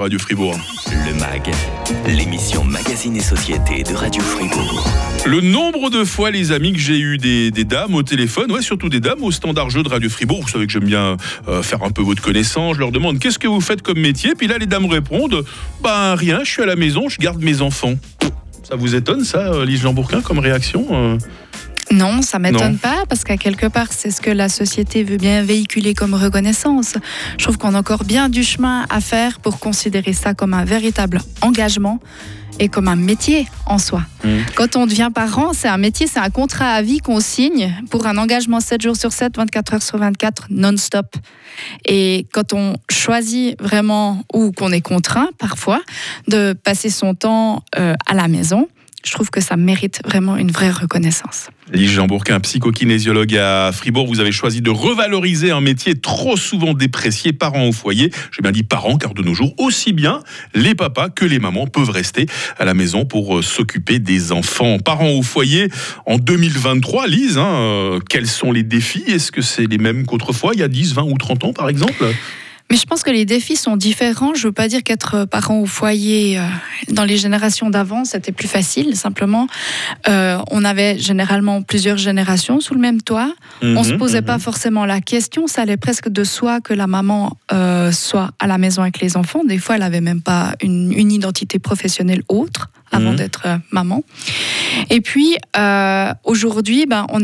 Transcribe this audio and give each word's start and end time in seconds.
Radio 0.00 0.18
Fribourg. 0.18 0.58
Le 0.86 1.12
MAG, 1.20 1.50
l'émission 2.06 2.64
Magazine 2.64 3.14
et 3.16 3.20
Société 3.20 3.82
de 3.82 3.94
Radio 3.94 4.22
Fribourg. 4.22 4.88
Le 5.26 5.42
nombre 5.42 5.90
de 5.90 6.04
fois, 6.04 6.30
les 6.30 6.52
amis, 6.52 6.72
que 6.72 6.78
j'ai 6.78 6.98
eu 6.98 7.18
des, 7.18 7.50
dames 7.64 7.94
au 7.94 8.02
téléphone, 8.02 8.50
ouais, 8.50 8.62
surtout 8.62 8.88
des 8.88 9.00
dames 9.00 9.22
au 9.22 9.30
standard 9.30 9.68
jeu 9.68 9.82
de 9.82 9.90
Radio 9.90 10.08
Fribourg. 10.08 10.40
Vous 10.40 10.48
savez 10.48 10.66
que 10.66 10.72
j'aime 10.72 10.86
bien 10.86 11.18
euh, 11.48 11.62
faire 11.62 11.82
un 11.82 11.90
peu 11.90 12.00
votre 12.00 12.22
connaissance. 12.22 12.76
Je 12.76 12.80
leur 12.80 12.92
demande 12.92 13.18
qu'est-ce 13.18 13.38
que 13.38 13.46
vous 13.46 13.60
faites 13.60 13.82
comme 13.82 13.98
métier? 13.98 14.34
Puis 14.34 14.46
là, 14.46 14.56
les 14.56 14.66
dames 14.66 14.86
répondent 14.86 15.44
ben 15.82 16.14
rien, 16.14 16.40
je 16.44 16.50
suis 16.50 16.62
à 16.62 16.66
la 16.66 16.76
maison, 16.76 17.10
je 17.10 17.18
garde 17.18 17.42
mes 17.42 17.60
enfants. 17.60 17.94
Ça 18.62 18.76
vous 18.76 18.94
étonne, 18.94 19.24
ça, 19.24 19.52
euh, 19.52 19.66
Lise 19.66 19.82
Lambourquin, 19.82 20.22
comme 20.22 20.38
réaction 20.38 20.86
euh? 20.92 21.18
Non, 21.92 22.22
ça 22.22 22.38
m'étonne 22.38 22.78
pas 22.78 23.04
parce 23.08 23.24
qu'à 23.24 23.36
quelque 23.36 23.66
part, 23.66 23.88
c'est 23.90 24.10
ce 24.10 24.20
que 24.20 24.30
la 24.30 24.48
société 24.48 25.02
veut 25.02 25.16
bien 25.16 25.42
véhiculer 25.42 25.94
comme 25.94 26.14
reconnaissance. 26.14 26.94
Je 27.36 27.44
trouve 27.44 27.58
qu'on 27.58 27.74
a 27.74 27.78
encore 27.80 28.04
bien 28.04 28.28
du 28.28 28.44
chemin 28.44 28.86
à 28.90 29.00
faire 29.00 29.40
pour 29.40 29.58
considérer 29.58 30.12
ça 30.12 30.34
comme 30.34 30.54
un 30.54 30.64
véritable 30.64 31.20
engagement 31.42 31.98
et 32.60 32.68
comme 32.68 32.88
un 32.88 32.96
métier 32.96 33.48
en 33.66 33.78
soi. 33.78 34.02
Mmh. 34.22 34.28
Quand 34.54 34.76
on 34.76 34.86
devient 34.86 35.10
parent, 35.12 35.52
c'est 35.52 35.68
un 35.68 35.78
métier, 35.78 36.06
c'est 36.06 36.20
un 36.20 36.30
contrat 36.30 36.72
à 36.72 36.82
vie 36.82 36.98
qu'on 36.98 37.20
signe 37.20 37.74
pour 37.90 38.06
un 38.06 38.18
engagement 38.18 38.60
7 38.60 38.82
jours 38.82 38.96
sur 38.96 39.12
7, 39.12 39.36
24 39.36 39.74
heures 39.74 39.82
sur 39.82 39.98
24, 39.98 40.46
non-stop. 40.50 41.16
Et 41.86 42.26
quand 42.32 42.52
on 42.52 42.74
choisit 42.90 43.60
vraiment, 43.60 44.22
ou 44.32 44.52
qu'on 44.52 44.72
est 44.72 44.82
contraint 44.82 45.30
parfois, 45.38 45.80
de 46.28 46.52
passer 46.52 46.90
son 46.90 47.14
temps 47.14 47.64
euh, 47.78 47.94
à 48.06 48.14
la 48.14 48.28
maison, 48.28 48.68
je 49.04 49.12
trouve 49.12 49.30
que 49.30 49.40
ça 49.40 49.56
mérite 49.56 50.00
vraiment 50.04 50.36
une 50.36 50.50
vraie 50.50 50.70
reconnaissance. 50.70 51.48
Lise 51.72 51.90
Jean 51.90 52.06
Bourquin, 52.06 52.40
psychokinésiologue 52.40 53.36
à 53.36 53.70
Fribourg, 53.72 54.06
vous 54.06 54.20
avez 54.20 54.32
choisi 54.32 54.60
de 54.60 54.70
revaloriser 54.70 55.50
un 55.52 55.60
métier 55.60 55.94
trop 55.98 56.36
souvent 56.36 56.74
déprécié, 56.74 57.32
parents 57.32 57.68
au 57.68 57.72
foyer. 57.72 58.10
J'ai 58.32 58.42
bien 58.42 58.50
dit 58.50 58.62
parents, 58.62 58.98
car 58.98 59.14
de 59.14 59.22
nos 59.22 59.34
jours, 59.34 59.54
aussi 59.58 59.92
bien 59.92 60.22
les 60.54 60.74
papas 60.74 61.08
que 61.08 61.24
les 61.24 61.38
mamans 61.38 61.66
peuvent 61.66 61.90
rester 61.90 62.26
à 62.58 62.64
la 62.64 62.74
maison 62.74 63.04
pour 63.04 63.38
euh, 63.38 63.42
s'occuper 63.42 63.98
des 64.00 64.32
enfants. 64.32 64.78
Parents 64.78 65.10
au 65.10 65.22
foyer, 65.22 65.68
en 66.06 66.18
2023, 66.18 67.06
Lise, 67.06 67.38
hein, 67.38 67.46
euh, 67.46 68.00
quels 68.08 68.26
sont 68.26 68.52
les 68.52 68.62
défis? 68.64 69.04
Est-ce 69.06 69.32
que 69.32 69.42
c'est 69.42 69.66
les 69.66 69.78
mêmes 69.78 70.06
qu'autrefois, 70.06 70.52
il 70.54 70.60
y 70.60 70.64
a 70.64 70.68
10, 70.68 70.94
20 70.94 71.02
ou 71.04 71.16
30 71.16 71.44
ans, 71.44 71.52
par 71.52 71.68
exemple? 71.68 72.04
Mais 72.70 72.76
je 72.76 72.86
pense 72.86 73.02
que 73.02 73.10
les 73.10 73.24
défis 73.24 73.56
sont 73.56 73.76
différents. 73.76 74.34
Je 74.34 74.42
ne 74.42 74.48
veux 74.48 74.52
pas 74.52 74.68
dire 74.68 74.84
qu'être 74.84 75.24
parent 75.24 75.58
au 75.58 75.66
foyer 75.66 76.38
euh, 76.38 76.42
dans 76.88 77.04
les 77.04 77.16
générations 77.16 77.68
d'avant, 77.68 78.04
c'était 78.04 78.30
plus 78.30 78.46
facile. 78.46 78.96
Simplement, 78.96 79.48
euh, 80.08 80.38
on 80.52 80.64
avait 80.64 80.96
généralement 80.96 81.62
plusieurs 81.62 81.96
générations 81.96 82.60
sous 82.60 82.74
le 82.74 82.80
même 82.80 83.02
toit. 83.02 83.34
on 83.60 83.66
ne 83.66 83.82
se 83.82 83.92
mhm, 83.92 83.98
posait 83.98 84.22
pas 84.22 84.36
mhm. 84.36 84.40
forcément 84.40 84.86
la 84.86 85.00
question. 85.00 85.48
Ça 85.48 85.62
allait 85.62 85.76
presque 85.76 86.08
de 86.08 86.22
soi 86.22 86.60
que 86.60 86.72
la 86.72 86.86
maman 86.86 87.36
euh, 87.52 87.90
soit 87.90 88.30
à 88.38 88.46
la 88.46 88.56
maison 88.56 88.82
avec 88.82 89.00
les 89.00 89.16
enfants. 89.16 89.42
Des 89.44 89.58
fois, 89.58 89.74
elle 89.74 89.82
n'avait 89.82 90.00
même 90.00 90.22
pas 90.22 90.54
une, 90.62 90.92
une, 90.92 91.10
identité 91.10 91.58
professionnelle 91.58 92.22
autre 92.28 92.70
avant 92.90 93.10
mhm. 93.10 93.16
d'être 93.16 93.46
maman. 93.70 94.02
Et 94.88 95.00
puis, 95.00 95.36
aujourd'hui, 96.24 96.86
ben, 96.86 97.06
on, 97.10 97.20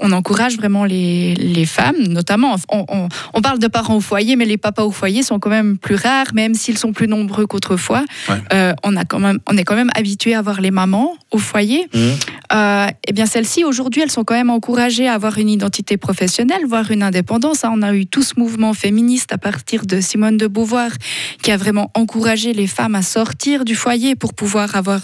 on, 0.00 0.12
encourage 0.12 0.56
vraiment 0.56 0.84
les, 0.84 1.34
les 1.34 1.66
femmes, 1.66 1.96
notamment, 2.08 2.56
on, 2.70 2.84
on, 2.88 3.08
on 3.32 3.40
parle 3.42 3.58
de 3.58 3.68
parents 3.68 3.96
au 3.96 4.00
foyer, 4.00 4.36
mais 4.36 4.44
les 4.44 4.56
papas 4.56 4.84
au 4.84 4.90
foyer 4.90 5.22
sont 5.22 5.38
quand 5.38 5.50
même 5.50 5.78
plus 5.78 5.96
rares, 5.96 6.34
même 6.34 6.54
s'ils 6.54 6.78
sont 6.78 6.92
plus 6.92 7.08
nombreux 7.08 7.46
qu'autrefois. 7.46 8.04
Euh, 8.52 8.72
on, 8.82 8.96
a 8.96 9.04
quand 9.04 9.18
même, 9.18 9.38
on 9.48 9.56
est 9.56 9.64
quand 9.64 9.76
même 9.76 9.90
habitué 9.94 10.34
à 10.34 10.42
voir 10.42 10.60
les 10.60 10.70
mamans 10.70 11.14
au 11.30 11.38
foyer. 11.38 11.86
Mmh. 11.92 11.98
Euh, 12.52 12.86
eh 13.06 13.12
bien, 13.12 13.26
celles-ci, 13.26 13.64
aujourd'hui, 13.64 14.02
elles 14.02 14.10
sont 14.10 14.24
quand 14.24 14.34
même 14.34 14.50
encouragées 14.50 15.08
à 15.08 15.14
avoir 15.14 15.38
une 15.38 15.48
identité 15.48 15.96
professionnelle, 15.96 16.62
voire 16.66 16.90
une 16.90 17.02
indépendance. 17.02 17.64
Hein, 17.64 17.72
on 17.74 17.82
a 17.82 17.92
eu 17.94 18.06
tout 18.06 18.22
ce 18.22 18.34
mouvement 18.38 18.74
féministe 18.74 19.32
à 19.32 19.38
partir 19.38 19.86
de 19.86 20.00
Simone 20.00 20.36
de 20.36 20.46
Beauvoir, 20.46 20.90
qui 21.42 21.50
a 21.50 21.56
vraiment 21.56 21.90
encouragé 21.94 22.52
les 22.52 22.66
femmes 22.66 22.94
à 22.94 23.02
sortir 23.02 23.64
du 23.64 23.74
foyer 23.74 24.14
pour 24.14 24.34
pouvoir 24.34 24.76
avoir 24.76 25.00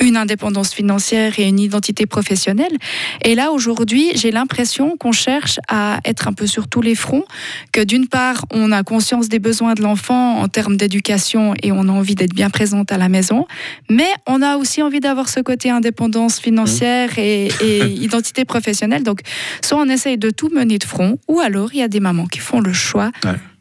une 0.00 0.16
indépendance 0.16 0.72
financière 0.72 1.38
et 1.38 1.48
une 1.48 1.58
identité 1.58 2.06
professionnelle. 2.06 2.76
Et 3.24 3.34
là, 3.34 3.50
aujourd'hui, 3.50 4.12
j'ai 4.14 4.30
l'impression 4.30 4.96
qu'on 4.96 5.12
cherche 5.12 5.58
à 5.68 6.00
être 6.04 6.28
un 6.28 6.32
peu 6.32 6.46
sur 6.46 6.68
tous 6.68 6.80
les 6.80 6.94
fronts, 6.94 7.24
que 7.72 7.82
d'une 7.82 8.08
part, 8.08 8.44
on 8.52 8.72
a 8.72 8.82
conscience 8.82 9.28
des 9.28 9.38
besoins 9.38 9.74
de 9.74 9.82
l'enfant 9.82 10.38
en 10.38 10.48
termes 10.48 10.76
d'éducation 10.76 11.54
et 11.62 11.72
on 11.72 11.88
a 11.88 11.92
envie 11.92 12.14
d'être 12.14 12.34
bien 12.34 12.50
présente 12.50 12.92
à 12.92 12.98
la 12.98 13.08
maison. 13.08 13.46
Mais 13.90 14.08
on 14.26 14.42
a 14.42 14.56
aussi 14.56 14.82
envie 14.82 15.00
d'avoir 15.00 15.28
ce 15.28 15.40
côté 15.40 15.70
indépendance 15.70 16.40
financière 16.40 17.10
mmh. 17.10 17.20
et, 17.20 17.48
identité 18.00 18.44
professionnelle. 18.44 19.02
Donc, 19.02 19.20
soit 19.62 19.78
on 19.78 19.88
essaye 19.88 20.18
de 20.18 20.30
tout 20.30 20.50
mener 20.50 20.78
de 20.78 20.84
front, 20.84 21.18
ou 21.28 21.40
alors 21.40 21.70
il 21.72 21.80
y 21.80 21.82
a 21.82 21.88
des 21.88 22.00
mamans 22.00 22.26
qui 22.26 22.38
font 22.38 22.60
le 22.60 22.72
choix 22.72 23.10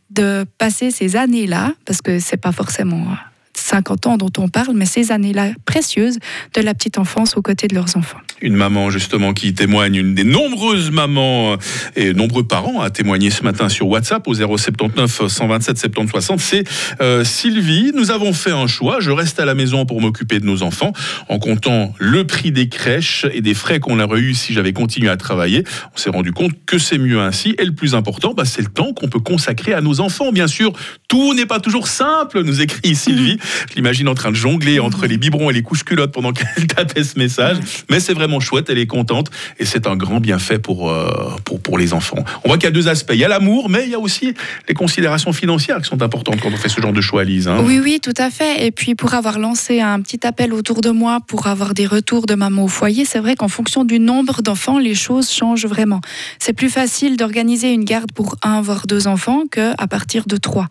de 0.09 0.45
passer 0.57 0.91
ces 0.91 1.15
années-là, 1.15 1.73
parce 1.85 2.01
que 2.01 2.19
c'est 2.19 2.37
pas 2.37 2.51
forcément 2.51 3.05
50 3.67 4.07
ans 4.07 4.17
dont 4.17 4.31
on 4.37 4.47
parle, 4.47 4.73
mais 4.75 4.85
ces 4.85 5.11
années-là 5.11 5.49
précieuses 5.65 6.19
de 6.53 6.61
la 6.61 6.73
petite 6.73 6.97
enfance 6.97 7.35
aux 7.35 7.41
côtés 7.41 7.67
de 7.67 7.75
leurs 7.75 7.97
enfants. 7.97 8.17
Une 8.41 8.55
maman 8.55 8.89
justement 8.89 9.33
qui 9.33 9.53
témoigne, 9.53 9.95
une 9.95 10.15
des 10.15 10.23
nombreuses 10.23 10.91
mamans 10.91 11.53
euh, 11.53 11.57
et 11.95 12.13
nombreux 12.13 12.43
parents 12.43 12.81
à 12.81 12.89
témoigner 12.89 13.29
ce 13.29 13.43
matin 13.43 13.67
sur 13.67 13.87
WhatsApp 13.87 14.25
au 14.27 14.33
079 14.33 15.27
127 15.27 15.77
70 15.77 16.09
60, 16.09 16.39
c'est 16.39 16.63
euh, 17.01 17.23
Sylvie. 17.23 17.91
Nous 17.93 18.11
avons 18.11 18.33
fait 18.33 18.51
un 18.51 18.67
choix, 18.67 18.99
je 18.99 19.11
reste 19.11 19.39
à 19.39 19.45
la 19.45 19.55
maison 19.55 19.85
pour 19.85 19.99
m'occuper 20.01 20.39
de 20.39 20.45
nos 20.45 20.63
enfants 20.63 20.93
en 21.27 21.39
comptant 21.39 21.93
le 21.99 22.25
prix 22.25 22.51
des 22.51 22.69
crèches 22.69 23.25
et 23.33 23.41
des 23.41 23.53
frais 23.53 23.79
qu'on 23.79 23.99
aurait 23.99 24.19
eu 24.19 24.33
si 24.33 24.53
j'avais 24.53 24.73
continué 24.73 25.09
à 25.09 25.17
travailler. 25.17 25.63
On 25.93 25.97
s'est 25.97 26.09
rendu 26.09 26.31
compte 26.31 26.51
que 26.65 26.77
c'est 26.77 26.97
mieux 26.97 27.19
ainsi 27.19 27.55
et 27.57 27.65
le 27.65 27.73
plus 27.73 27.95
important, 27.95 28.33
bah, 28.33 28.45
c'est 28.45 28.61
le 28.61 28.69
temps 28.69 28.93
qu'on 28.93 29.09
peut 29.09 29.19
consacrer 29.19 29.73
à 29.73 29.81
nos 29.81 29.99
enfants. 29.99 30.31
Bien 30.31 30.47
sûr, 30.47 30.71
tout 31.07 31.33
n'est 31.33 31.45
pas 31.45 31.59
toujours 31.59 31.87
simple, 31.87 32.43
nous 32.43 32.61
écrit 32.61 32.95
Sylvie. 32.95 33.39
Je 33.69 33.75
l'imagine 33.75 34.07
en 34.07 34.15
train 34.15 34.31
de 34.31 34.35
jongler 34.35 34.79
entre 34.79 35.05
les 35.07 35.17
biberons 35.17 35.49
et 35.49 35.53
les 35.53 35.61
couches 35.61 35.83
culottes 35.83 36.11
pendant 36.11 36.31
qu'elle 36.31 36.67
tapait 36.75 37.03
ce 37.03 37.17
message. 37.17 37.57
Mais 37.89 37.99
c'est 37.99 38.13
vraiment 38.13 38.39
chouette, 38.39 38.69
elle 38.69 38.77
est 38.77 38.87
contente 38.87 39.29
et 39.59 39.65
c'est 39.65 39.87
un 39.87 39.95
grand 39.95 40.19
bienfait 40.19 40.59
pour, 40.59 40.89
euh, 40.89 41.35
pour, 41.43 41.61
pour 41.61 41.77
les 41.77 41.93
enfants. 41.93 42.23
On 42.43 42.49
voit 42.49 42.57
qu'il 42.57 42.65
y 42.65 42.67
a 42.67 42.71
deux 42.71 42.87
aspects. 42.87 43.13
Il 43.13 43.19
y 43.19 43.25
a 43.25 43.27
l'amour, 43.27 43.69
mais 43.69 43.83
il 43.85 43.89
y 43.89 43.95
a 43.95 43.99
aussi 43.99 44.33
les 44.67 44.73
considérations 44.73 45.33
financières 45.33 45.77
qui 45.81 45.87
sont 45.87 46.01
importantes 46.01 46.39
quand 46.41 46.49
on 46.49 46.57
fait 46.57 46.69
ce 46.69 46.81
genre 46.81 46.93
de 46.93 47.01
choix, 47.01 47.23
Lise. 47.23 47.47
Hein. 47.47 47.61
Oui, 47.63 47.79
oui, 47.79 47.99
tout 48.01 48.13
à 48.17 48.29
fait. 48.29 48.65
Et 48.65 48.71
puis 48.71 48.95
pour 48.95 49.13
avoir 49.13 49.39
lancé 49.39 49.81
un 49.81 50.01
petit 50.01 50.25
appel 50.25 50.53
autour 50.53 50.81
de 50.81 50.89
moi 50.89 51.19
pour 51.25 51.47
avoir 51.47 51.73
des 51.73 51.85
retours 51.85 52.25
de 52.25 52.35
maman 52.35 52.65
au 52.65 52.67
foyer, 52.67 53.05
c'est 53.05 53.19
vrai 53.19 53.35
qu'en 53.35 53.47
fonction 53.47 53.85
du 53.85 53.99
nombre 53.99 54.41
d'enfants, 54.41 54.79
les 54.79 54.95
choses 54.95 55.29
changent 55.31 55.65
vraiment. 55.65 56.01
C'est 56.39 56.53
plus 56.53 56.69
facile 56.69 57.17
d'organiser 57.17 57.71
une 57.71 57.83
garde 57.83 58.11
pour 58.11 58.35
un 58.43 58.61
voire 58.61 58.87
deux 58.87 59.07
enfants 59.07 59.43
qu'à 59.51 59.75
partir 59.89 60.25
de 60.27 60.37
trois. 60.37 60.67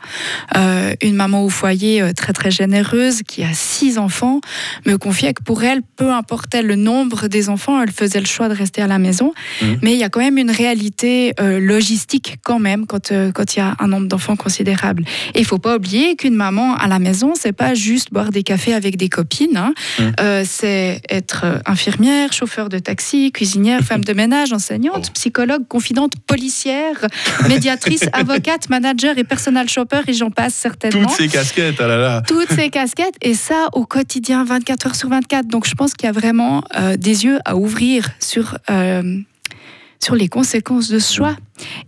Euh, 0.57 0.95
une 1.03 1.15
maman 1.15 1.45
au 1.45 1.49
foyer 1.49 2.03
euh, 2.03 2.13
très 2.13 2.33
très 2.33 2.51
généreuse 2.77 3.23
qui 3.23 3.43
a 3.43 3.53
six 3.53 3.99
enfants 3.99 4.41
me 4.85 4.97
confiait 4.97 5.33
que 5.33 5.43
pour 5.43 5.65
elle, 5.65 5.81
peu 5.97 6.13
importait 6.13 6.63
le 6.63 6.77
nombre 6.77 7.29
des 7.29 7.49
enfants, 7.49 7.81
elle 7.81 7.91
faisait 7.91 8.21
le 8.21 8.27
choix 8.27 8.49
de 8.49 8.55
rester 8.55 8.83
à 8.83 8.87
la 8.87 8.99
maison. 8.99 9.33
Mmh. 9.63 9.67
Mais 9.83 9.93
il 9.95 9.99
y 9.99 10.05
a 10.05 10.09
quand 10.09 10.21
même 10.21 10.39
une 10.39 10.51
réalité 10.51 11.33
euh, 11.41 11.59
logistique 11.59 12.37
quand 12.43 12.59
même 12.59 12.87
quand 12.87 13.13
euh, 13.13 13.33
quand 13.33 13.57
il 13.57 13.61
y 13.61 13.63
a 13.63 13.75
un 13.79 13.89
nombre 13.89 14.09
d'enfants 14.09 14.37
considérable. 14.37 15.05
Et 15.35 15.41
il 15.41 15.45
faut 15.45 15.59
pas 15.59 15.77
oublier 15.77 16.17
qu'une 16.17 16.35
maman 16.35 16.75
à 16.77 16.87
la 16.87 16.99
maison, 16.99 17.33
c'est 17.35 17.53
pas 17.53 17.75
juste 17.75 18.13
boire 18.13 18.31
des 18.31 18.43
cafés 18.43 18.75
avec 18.75 18.97
des 18.97 19.09
copines. 19.09 19.57
Hein. 19.57 19.73
Mmh. 19.99 20.03
Euh, 20.21 20.45
c'est 20.47 21.01
être 21.09 21.47
infirmière, 21.65 22.33
chauffeur 22.33 22.69
de 22.69 22.79
taxi, 22.79 23.33
cuisinière, 23.33 23.81
femme 23.83 24.05
de 24.05 24.13
ménage, 24.13 24.53
enseignante, 24.53 25.07
oh. 25.09 25.13
psychologue, 25.15 25.67
confidente, 25.69 26.13
policière, 26.27 27.07
médiatrice, 27.49 28.05
avocate, 28.13 28.69
manager 28.69 29.17
et 29.17 29.25
personal 29.25 29.69
shopper 29.69 30.03
et 30.09 30.13
j'en 30.13 30.31
passe 30.31 30.55
certainement. 30.55 31.09
Toutes 31.09 31.17
ces 31.17 31.29
casquettes, 31.29 31.77
ah 31.81 31.87
là 31.87 31.97
là. 31.97 32.23
Toutes 32.27 32.53
ces 32.53 32.66
casquettes 32.71 33.17
et 33.23 33.35
ça 33.35 33.69
au 33.73 33.85
quotidien 33.85 34.45
24 34.45 34.87
heures 34.87 34.95
sur 34.95 35.09
24. 35.09 35.47
Donc 35.47 35.67
je 35.67 35.75
pense 35.75 35.95
qu'il 35.95 36.07
y 36.07 36.11
a 36.11 36.13
vraiment 36.13 36.63
euh, 36.77 36.97
des 36.97 37.25
yeux 37.25 37.39
à 37.45 37.57
ouvrir 37.57 38.11
sur, 38.21 38.59
euh, 38.71 39.19
sur 40.03 40.15
les 40.15 40.29
conséquences 40.29 40.89
de 40.89 40.99
ce 40.99 41.15
choix. 41.15 41.37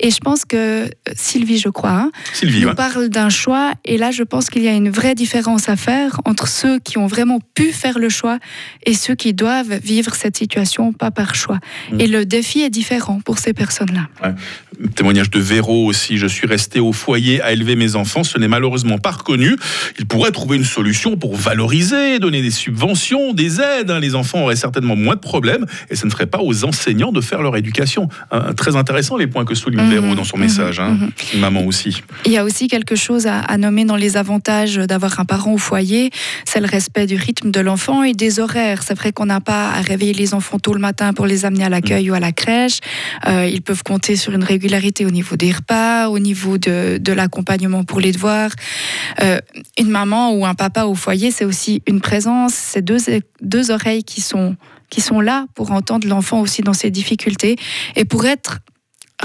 Et 0.00 0.10
je 0.10 0.18
pense 0.18 0.44
que 0.44 0.56
euh, 0.56 0.88
Sylvie, 1.14 1.58
je 1.58 1.68
crois, 1.68 1.90
hein, 1.90 2.10
Sylvie, 2.32 2.62
nous 2.62 2.74
parle 2.74 3.08
d'un 3.08 3.28
choix. 3.28 3.72
Et 3.84 3.98
là, 3.98 4.10
je 4.10 4.22
pense 4.22 4.50
qu'il 4.50 4.62
y 4.62 4.68
a 4.68 4.72
une 4.72 4.90
vraie 4.90 5.14
différence 5.14 5.68
à 5.68 5.76
faire 5.76 6.20
entre 6.24 6.48
ceux 6.48 6.78
qui 6.78 6.98
ont 6.98 7.06
vraiment 7.06 7.40
pu 7.54 7.72
faire 7.72 7.98
le 7.98 8.08
choix 8.08 8.38
et 8.86 8.94
ceux 8.94 9.14
qui 9.14 9.34
doivent 9.34 9.78
vivre 9.82 10.14
cette 10.14 10.36
situation 10.36 10.92
pas 10.92 11.10
par 11.10 11.34
choix. 11.34 11.58
Mm. 11.92 12.00
Et 12.00 12.06
le 12.06 12.24
défi 12.24 12.60
est 12.60 12.70
différent 12.70 13.20
pour 13.24 13.38
ces 13.38 13.52
personnes-là. 13.52 14.08
Témoignage 14.94 15.30
de 15.30 15.40
Véro 15.40 15.86
aussi. 15.86 16.18
Je 16.18 16.26
suis 16.26 16.46
resté 16.46 16.80
au 16.80 16.92
foyer 16.92 17.42
à 17.42 17.52
élever 17.52 17.76
mes 17.76 17.96
enfants. 17.96 18.24
Ce 18.24 18.38
n'est 18.38 18.48
malheureusement 18.48 18.98
pas 18.98 19.10
reconnu. 19.10 19.56
Il 19.98 20.06
pourrait 20.06 20.30
trouver 20.30 20.56
une 20.56 20.64
solution 20.64 21.16
pour 21.16 21.36
valoriser, 21.36 22.18
donner 22.18 22.42
des 22.42 22.50
subventions, 22.50 23.32
des 23.34 23.60
aides. 23.60 23.90
Hein. 23.90 24.00
Les 24.00 24.14
enfants 24.14 24.42
auraient 24.42 24.56
certainement 24.56 24.96
moins 24.96 25.14
de 25.14 25.20
problèmes 25.20 25.66
et 25.90 25.96
ce 25.96 26.06
ne 26.06 26.10
ferait 26.10 26.26
pas 26.26 26.40
aux 26.40 26.64
enseignants 26.64 27.12
de 27.12 27.20
faire 27.20 27.42
leur 27.42 27.56
éducation. 27.56 28.08
Très 28.56 28.76
intéressant 28.76 29.16
les 29.16 29.26
points 29.26 29.44
que 29.44 29.54
souligne 29.58 29.82
Mhm, 29.82 29.90
Véro 29.90 30.14
dans 30.14 30.24
son 30.24 30.36
mhm, 30.38 30.44
message. 30.44 30.80
hein. 30.80 30.96
mhm. 31.34 31.40
Maman 31.40 31.64
aussi. 31.66 32.02
Il 32.24 32.32
y 32.32 32.38
a 32.38 32.44
aussi 32.44 32.68
quelque 32.68 32.96
chose 32.96 33.26
à, 33.26 33.40
à 33.40 33.56
nommer 33.58 33.84
dans 33.84 33.96
les 33.96 34.16
avantages 34.16 34.76
d'avoir 34.76 35.20
un 35.20 35.24
parent 35.24 35.52
au 35.52 35.58
foyer, 35.58 36.10
c'est 36.44 36.60
le 36.60 36.66
respect 36.66 37.06
du 37.06 37.16
rythme 37.16 37.50
de 37.50 37.60
l'enfant 37.60 38.02
et 38.02 38.14
des 38.14 38.40
horaires. 38.40 38.82
C'est 38.82 38.94
vrai 38.96 39.12
qu'on 39.12 39.26
n'a 39.26 39.40
pas 39.40 39.70
à 39.70 39.80
réveiller 39.80 40.14
les 40.14 40.32
enfants 40.34 40.58
tôt 40.58 40.72
le 40.74 40.80
matin 40.80 41.12
pour 41.12 41.26
les 41.26 41.44
amener 41.44 41.64
à 41.64 41.68
l'accueil 41.68 42.10
ou 42.10 42.14
à 42.14 42.20
la 42.20 42.32
crèche. 42.32 42.78
Euh, 43.26 43.46
ils 43.46 43.62
peuvent 43.62 43.82
compter 43.82 44.16
sur 44.16 44.32
une 44.32 44.44
régularité 44.44 45.04
au 45.06 45.10
niveau 45.10 45.36
des 45.36 45.52
repas, 45.52 46.08
au 46.08 46.18
niveau 46.18 46.58
de, 46.58 46.98
de 46.98 47.12
l'accompagnement 47.12 47.84
pour 47.84 48.00
les 48.00 48.12
devoirs. 48.12 48.50
Euh, 49.22 49.38
une 49.78 49.90
maman 49.90 50.32
ou 50.32 50.46
un 50.46 50.54
papa 50.54 50.84
au 50.84 50.94
foyer, 50.94 51.30
c'est 51.30 51.44
aussi 51.44 51.82
une 51.86 52.00
présence, 52.00 52.54
c'est 52.54 52.82
deux, 52.82 52.98
deux 53.42 53.70
oreilles 53.70 54.04
qui 54.04 54.20
sont, 54.20 54.56
qui 54.90 55.00
sont 55.00 55.20
là 55.20 55.46
pour 55.54 55.72
entendre 55.72 56.06
l'enfant 56.08 56.40
aussi 56.40 56.62
dans 56.62 56.72
ses 56.72 56.90
difficultés 56.90 57.56
et 57.96 58.04
pour 58.04 58.24
être 58.26 58.58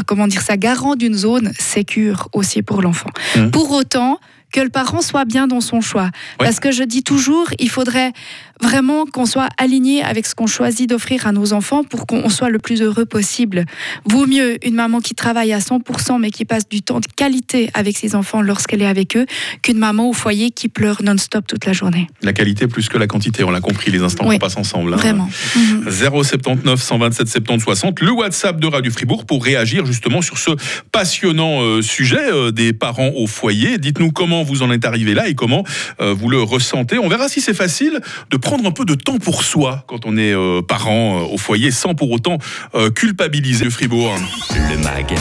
comment 0.05 0.27
dire 0.27 0.41
ça, 0.41 0.57
garant 0.57 0.95
d'une 0.95 1.13
zone 1.13 1.51
sécure 1.57 2.29
aussi 2.33 2.61
pour 2.61 2.81
l'enfant. 2.81 3.09
Mhm. 3.35 3.51
Pour 3.51 3.71
autant 3.71 4.19
que 4.53 4.61
le 4.61 4.69
parent 4.69 5.01
soit 5.01 5.25
bien 5.25 5.47
dans 5.47 5.59
son 5.61 5.81
choix. 5.81 6.03
Ouais. 6.39 6.45
Parce 6.45 6.59
que 6.61 6.71
je 6.71 6.83
dis 6.83 7.03
toujours, 7.03 7.49
il 7.59 7.69
faudrait 7.69 8.13
vraiment 8.61 9.05
qu'on 9.05 9.25
soit 9.25 9.49
aligné 9.57 10.03
avec 10.03 10.25
ce 10.25 10.35
qu'on 10.35 10.47
choisit 10.47 10.87
d'offrir 10.87 11.27
à 11.27 11.31
nos 11.33 11.51
enfants 11.51 11.83
pour 11.83 12.05
qu'on 12.07 12.29
soit 12.29 12.49
le 12.49 12.59
plus 12.59 12.81
heureux 12.81 13.03
possible. 13.05 13.65
Vaut 14.05 14.25
mieux 14.27 14.65
une 14.65 14.75
maman 14.75 15.01
qui 15.01 15.15
travaille 15.15 15.51
à 15.51 15.59
100% 15.59 16.19
mais 16.21 16.29
qui 16.29 16.45
passe 16.45 16.69
du 16.69 16.81
temps 16.81 16.99
de 17.01 17.07
qualité 17.13 17.69
avec 17.73 17.97
ses 17.97 18.15
enfants 18.15 18.41
lorsqu'elle 18.41 18.81
est 18.81 18.85
avec 18.87 19.17
eux 19.17 19.25
qu'une 19.63 19.79
maman 19.79 20.07
au 20.07 20.13
foyer 20.13 20.51
qui 20.51 20.69
pleure 20.69 21.01
non-stop 21.03 21.45
toute 21.47 21.65
la 21.65 21.73
journée. 21.73 22.07
La 22.21 22.31
qualité 22.31 22.67
plus 22.67 22.87
que 22.87 22.97
la 22.97 23.07
quantité, 23.07 23.43
on 23.43 23.49
l'a 23.51 23.59
compris, 23.59 23.91
les 23.91 24.01
instants 24.03 24.25
Oui. 24.27 24.35
qu'on 24.35 24.39
passe 24.45 24.55
ensemble. 24.57 24.93
hein. 24.93 24.97
Vraiment. 24.97 25.27
Mhm. 25.55 25.89
079 25.89 26.81
127 26.81 27.27
70 27.27 27.63
60, 27.63 27.99
le 28.01 28.11
WhatsApp 28.11 28.59
de 28.59 28.67
Radio 28.67 28.91
Fribourg 28.91 29.25
pour 29.25 29.43
réagir 29.43 29.85
justement 29.85 30.21
sur 30.21 30.37
ce 30.37 30.51
passionnant 30.91 31.61
euh, 31.63 31.81
sujet 31.81 32.31
euh, 32.31 32.51
des 32.51 32.71
parents 32.71 33.09
au 33.15 33.25
foyer. 33.27 33.77
Dites-nous 33.79 34.11
comment 34.11 34.42
vous 34.43 34.63
en 34.63 34.71
êtes 34.71 34.85
arrivé 34.85 35.13
là 35.13 35.27
et 35.27 35.35
comment 35.35 35.63
euh, 35.99 36.13
vous 36.13 36.29
le 36.29 36.41
ressentez. 36.41 36.97
On 36.99 37.07
verra 37.07 37.29
si 37.29 37.41
c'est 37.41 37.53
facile 37.53 37.99
de 38.29 38.37
prendre 38.37 38.65
un 38.65 38.71
peu 38.71 38.85
de 38.85 38.95
temps 38.95 39.17
pour 39.17 39.43
soi 39.43 39.83
quand 39.87 40.05
on 40.05 40.17
est 40.17 40.33
euh, 40.33 40.61
parent 40.61 41.21
euh, 41.21 41.33
au 41.33 41.37
foyer 41.37 41.71
sans 41.71 41.95
pour 41.95 42.11
autant 42.11 42.37
euh, 42.75 42.89
culpabiliser 42.89 43.65
le 43.65 43.71
Fribourg. 43.71 44.15
Le 44.51 44.77
MAG, 44.77 45.13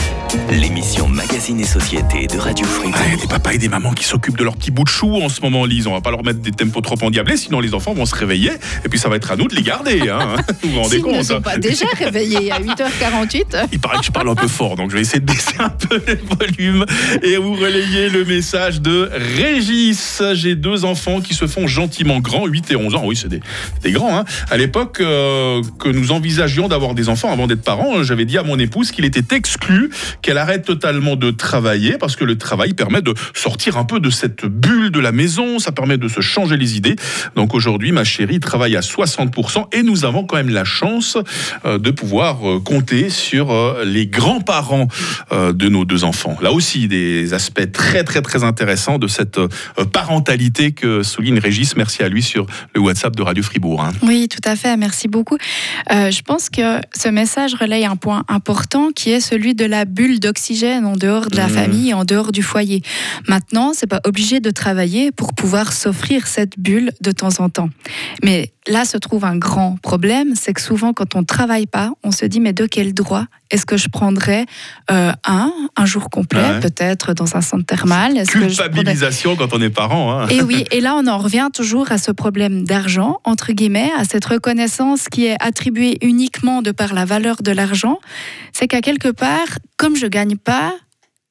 l'émission 0.51 1.07
Magazine 1.07 1.59
et 1.59 1.65
Société 1.65 2.27
de 2.27 2.37
Radio 2.37 2.65
Fribourg. 2.65 2.95
Ah, 2.95 3.05
Il 3.07 3.11
y 3.15 3.17
a 3.17 3.21
des 3.21 3.27
papas 3.27 3.53
et 3.53 3.57
des 3.57 3.69
mamans 3.69 3.93
qui 3.93 4.03
s'occupent 4.03 4.37
de 4.37 4.43
leurs 4.43 4.55
petits 4.55 4.71
bouts 4.71 4.83
de 4.83 4.89
chou 4.89 5.15
en 5.21 5.29
ce 5.29 5.41
moment, 5.41 5.65
Lise. 5.65 5.87
On 5.87 5.93
va 5.93 6.01
pas 6.01 6.11
leur 6.11 6.23
mettre 6.23 6.39
des 6.39 6.51
tempos 6.51 6.81
trop 6.81 6.95
endiablés, 7.01 7.37
sinon 7.37 7.59
les 7.59 7.73
enfants 7.73 7.93
vont 7.93 8.05
se 8.05 8.15
réveiller 8.15 8.51
et 8.83 8.89
puis 8.89 8.99
ça 8.99 9.09
va 9.09 9.15
être 9.15 9.31
à 9.31 9.35
nous 9.35 9.47
de 9.47 9.55
les 9.55 9.63
garder. 9.63 10.09
Hein. 10.09 10.35
Vous 10.63 10.69
vous 10.69 10.81
rendez 10.81 10.89
S'ils 10.89 10.99
ne 10.99 11.03
compte 11.03 11.23
sont 11.23 11.41
pas 11.41 11.57
déjà 11.57 11.85
réveillés 11.97 12.51
à 12.51 12.59
8h48, 12.59 13.67
Il 13.71 13.79
paraît 13.79 13.97
que 13.97 14.05
je 14.05 14.11
parle 14.11 14.29
un 14.29 14.35
peu 14.35 14.47
fort, 14.47 14.75
donc 14.75 14.89
je 14.89 14.95
vais 14.95 15.01
essayer 15.01 15.19
de 15.19 15.25
baisser 15.25 15.55
un 15.59 15.69
peu 15.69 16.01
le 16.07 16.17
volume 16.39 16.85
et 17.21 17.37
vous 17.37 17.53
relayer 17.53 18.09
le 18.09 18.25
message 18.25 18.81
de 18.81 19.09
Régis. 19.13 20.21
J'ai 20.33 20.55
deux 20.55 20.85
enfants 20.85 21.21
qui 21.21 21.33
se 21.33 21.47
font 21.47 21.67
gentiment 21.67 22.19
grands, 22.19 22.45
8 22.45 22.71
et 22.71 22.75
11 22.75 22.95
ans. 22.95 23.03
Oui, 23.05 23.15
c'est 23.15 23.29
des, 23.29 23.91
grands. 23.91 24.17
Hein. 24.17 24.25
À 24.49 24.57
l'époque 24.57 24.99
euh, 24.99 25.61
que 25.79 25.89
nous 25.89 26.11
envisagions 26.11 26.67
d'avoir 26.67 26.93
des 26.93 27.09
enfants 27.09 27.31
avant 27.31 27.47
d'être 27.47 27.61
parents, 27.61 28.03
j'avais 28.03 28.25
dit 28.25 28.37
à 28.37 28.43
mon 28.43 28.59
épouse 28.59 28.91
qu'il 28.91 29.05
était 29.05 29.35
exclu 29.35 29.89
qu'elle 30.21 30.37
arrête 30.37 30.65
totalement 30.65 31.15
de 31.15 31.31
travailler 31.31 31.97
parce 31.97 32.15
que 32.15 32.23
le 32.23 32.37
travail 32.37 32.73
permet 32.73 33.01
de 33.01 33.13
sortir 33.33 33.77
un 33.77 33.85
peu 33.85 33.99
de 33.99 34.09
cette 34.09 34.45
bulle 34.45 34.91
de 34.91 34.99
la 34.99 35.11
maison, 35.11 35.59
ça 35.59 35.71
permet 35.71 35.97
de 35.97 36.07
se 36.07 36.21
changer 36.21 36.57
les 36.57 36.77
idées. 36.77 36.95
Donc 37.35 37.53
aujourd'hui, 37.53 37.91
ma 37.91 38.03
chérie 38.03 38.39
travaille 38.39 38.75
à 38.75 38.81
60% 38.81 39.67
et 39.73 39.83
nous 39.83 40.05
avons 40.05 40.25
quand 40.25 40.37
même 40.37 40.49
la 40.49 40.63
chance 40.63 41.17
euh, 41.65 41.77
de 41.77 41.91
pouvoir 41.91 42.47
euh, 42.47 42.59
compter 42.59 43.09
sur 43.09 43.51
euh, 43.51 43.83
les 43.85 44.07
grands-parents 44.07 44.87
euh, 45.31 45.53
de 45.53 45.69
nos 45.69 45.85
deux 45.85 46.03
enfants. 46.03 46.37
Là 46.41 46.51
aussi, 46.51 46.87
des 46.87 47.33
aspects 47.33 47.71
très 47.71 48.03
très 48.03 48.21
très 48.21 48.43
intéressants 48.43 48.97
de 49.03 49.07
cette 49.07 49.37
euh, 49.37 49.47
parentalité 49.91 50.71
que 50.71 51.03
souligne 51.03 51.39
Régis. 51.39 51.75
Merci 51.75 52.03
à 52.03 52.09
lui 52.09 52.23
sur 52.23 52.45
le 52.73 52.81
WhatsApp 52.81 53.15
de 53.15 53.21
Radio 53.21 53.43
Fribourg. 53.43 53.83
hein. 53.83 53.91
Oui, 54.01 54.27
tout 54.29 54.41
à 54.49 54.55
fait. 54.55 54.75
Merci 54.77 55.07
beaucoup. 55.07 55.37
Euh, 55.91 56.09
je 56.11 56.21
pense 56.21 56.49
que 56.49 56.79
ce 56.95 57.09
message 57.09 57.53
relaye 57.55 57.85
un 57.85 57.95
point 57.95 58.23
important 58.27 58.91
qui 58.95 59.11
est 59.11 59.19
celui 59.19 59.53
de 59.55 59.65
la 59.65 59.85
bulle 59.85 60.19
d'oxygène 60.19 60.85
en 60.85 60.95
dehors 60.95 61.27
de 61.29 61.35
la 61.37 61.47
Mhm. 61.47 61.53
famille, 61.53 61.93
en 61.93 62.05
dehors 62.05 62.31
du 62.31 62.41
foyer. 62.41 62.81
Maintenant, 63.27 63.73
c'est 63.73 63.87
pas 63.87 64.01
obligé 64.05 64.39
de 64.39 64.49
travailler 64.49 65.11
pour 65.11 65.33
pouvoir 65.33 65.73
s'offrir 65.73 66.27
cette 66.27 66.57
bulle 66.57 66.91
de 67.01 67.11
temps 67.11 67.39
en 67.39 67.49
temps. 67.49 67.69
Mais 68.23 68.51
là 68.67 68.85
se 68.85 68.97
trouve 68.97 69.25
un 69.25 69.35
grand 69.37 69.77
problème, 69.81 70.35
c'est 70.35 70.53
que 70.53 70.61
souvent 70.61 70.93
quand 70.93 71.15
on 71.15 71.23
travaille 71.23 71.65
pas, 71.67 71.91
on 72.03 72.11
se 72.11 72.25
dit 72.25 72.39
mais 72.39 72.53
de 72.53 72.65
quel 72.65 72.93
droit 72.93 73.25
est-ce 73.51 73.65
que 73.65 73.77
je 73.77 73.87
prendrais 73.89 74.45
euh, 74.91 75.11
un 75.25 75.51
un 75.75 75.85
jour 75.85 76.09
complet, 76.09 76.39
Ouais. 76.41 76.59
peut-être 76.59 77.13
dans 77.13 77.35
un 77.35 77.41
centre 77.41 77.65
thermal 77.65 78.17
Est-ce 78.17 78.31
que 78.31 78.39
je 78.39 78.55
prendrais- 78.55 78.69
Culpabilisation 78.69 79.35
quand 79.35 79.53
on 79.53 79.61
est 79.61 79.69
parent. 79.69 80.11
hein. 80.19 80.27
et 80.29 80.41
oui, 80.41 80.65
et 80.71 80.81
là 80.81 80.95
on 80.95 81.07
en 81.07 81.17
revient 81.17 81.49
toujours 81.53 81.91
à 81.91 81.97
ce 81.97 82.11
problème 82.11 82.63
d'argent, 82.63 83.19
entre 83.25 83.51
guillemets, 83.51 83.91
à 83.97 84.05
cette 84.05 84.25
reconnaissance 84.25 85.07
qui 85.09 85.25
est 85.25 85.37
attribuée 85.41 85.97
uniquement 86.01 86.61
de 86.61 86.71
par 86.71 86.93
la 86.93 87.05
valeur 87.05 87.41
de 87.43 87.51
l'argent. 87.51 87.99
C'est 88.53 88.67
qu'à 88.67 88.81
quelque 88.81 89.09
part, 89.09 89.47
comme 89.77 89.95
je 89.95 90.07
gagne 90.07 90.37
pas, 90.37 90.73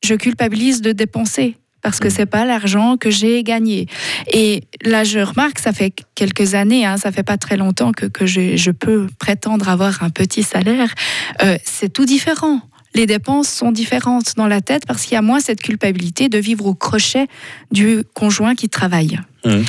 je 0.05 0.14
culpabilise 0.14 0.81
de 0.82 0.93
dépenser. 0.93 1.56
Parce 1.82 1.99
que 1.99 2.08
c'est 2.11 2.26
pas 2.26 2.44
l'argent 2.44 2.96
que 2.96 3.11
j'ai 3.11 3.43
gagné. 3.43 3.87
Et 4.32 4.62
là, 4.84 5.02
je 5.05 5.19
remarque, 5.19 5.58
ça 5.58 5.73
fait 5.73 5.93
quelques 6.14 6.55
années, 6.55 6.87
hein, 6.87 6.96
ça 6.96 7.11
fait 7.12 7.25
pas 7.25 7.37
très 7.37 7.56
longtemps 7.56 7.93
que, 7.93 8.06
que 8.06 8.25
je, 8.25 8.56
je 8.56 8.70
peux 8.70 9.08
prétendre 9.19 9.69
avoir 9.69 10.02
un 10.02 10.11
petit 10.11 10.43
salaire. 10.44 10.94
Euh, 11.43 11.58
c'est 11.64 11.93
tout 11.93 12.05
différent. 12.05 12.61
Les 12.94 13.06
dépenses 13.06 13.49
sont 13.49 13.73
différentes 13.73 14.37
dans 14.37 14.46
la 14.46 14.61
tête 14.61 14.84
parce 14.87 15.02
qu'il 15.05 15.14
y 15.14 15.17
a 15.17 15.23
moins 15.23 15.40
cette 15.40 15.61
culpabilité 15.62 16.29
de 16.29 16.38
vivre 16.38 16.67
au 16.67 16.75
crochet 16.75 17.26
du 17.70 18.02
conjoint 18.14 18.55
qui 18.55 18.69
travaille. 18.69 19.19
Mais- 19.44 19.62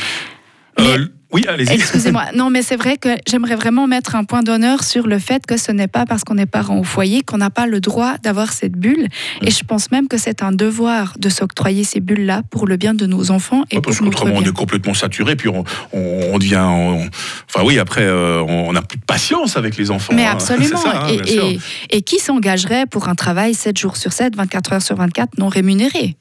Euh, 0.80 1.08
oui, 1.34 1.46
allez-y. 1.48 1.74
Excusez-moi. 1.74 2.26
Non, 2.36 2.50
mais 2.50 2.62
c'est 2.62 2.76
vrai 2.78 2.98
que 2.98 3.10
j'aimerais 3.28 3.56
vraiment 3.56 3.86
mettre 3.88 4.16
un 4.16 4.24
point 4.24 4.44
d'honneur 4.44 4.84
sur 4.84 5.08
le 5.08 5.20
fait 5.20 5.46
que 5.46 5.58
ce 5.58 5.72
n'est 5.72 5.88
pas 5.88 6.06
parce 6.06 6.24
qu'on 6.24 6.38
est 6.38 6.46
parent 6.46 6.80
au 6.80 6.84
foyer 6.84 7.22
qu'on 7.22 7.38
n'a 7.38 7.50
pas 7.50 7.68
le 7.68 7.80
droit 7.80 8.16
d'avoir 8.24 8.52
cette 8.54 8.74
bulle. 8.74 9.08
Et 9.42 9.52
je 9.52 9.64
pense 9.64 9.92
même 9.92 10.08
que 10.08 10.18
c'est 10.18 10.42
un 10.42 10.52
devoir 10.52 11.14
de 11.20 11.30
s'octroyer 11.30 11.84
ces 11.84 12.00
bulles-là 12.00 12.42
pour 12.50 12.68
le 12.68 12.78
bien 12.78 12.94
de 12.94 13.06
nos 13.06 13.32
enfants 13.32 13.64
et 13.72 13.76
Ouais, 13.76 13.82
parce 13.82 14.00
qu'autrement, 14.00 14.34
on 14.36 14.42
est 14.44 14.52
complètement 14.54 14.94
saturé, 14.94 15.36
puis 15.36 15.50
on, 15.50 15.64
on, 15.92 16.22
on 16.34 16.38
devient. 16.38 16.64
on- 16.66 17.08
enfin, 17.50 17.66
oui, 17.66 17.78
après, 17.80 18.04
euh, 18.04 18.42
on 18.42 18.74
n'a 18.74 18.82
plus 18.82 18.98
de 18.98 19.06
patience 19.06 19.58
avec 19.58 19.78
les 19.78 19.92
enfants. 19.92 20.14
Mais 20.16 20.26
hein. 20.26 20.32
absolument. 20.34 20.78
Ça, 20.78 21.06
hein, 21.08 21.58
et, 21.90 22.02
qui 22.02 22.20
s'engagerait 22.20 22.86
pour 22.86 23.10
un 23.10 23.16
travail 23.16 23.54
7 23.54 23.78
jours 23.78 23.98
sur 23.98 24.12
7, 24.14 24.36
24 24.36 24.74
heures 24.74 24.82
sur 24.82 24.96
24 24.96 25.38
non 25.38 25.48
rémunéré? 25.50 26.16